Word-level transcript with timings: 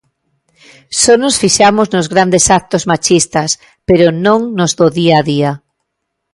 Só 1.01 1.13
nos 1.21 1.35
fixamos 1.41 1.87
nos 1.93 2.07
grandes 2.13 2.45
actos 2.59 2.83
machistas, 2.91 3.49
pero 3.87 4.05
non 4.25 4.39
nos 4.57 4.71
do 4.79 4.87
día 4.99 5.15
a 5.21 5.23
día. 5.31 5.51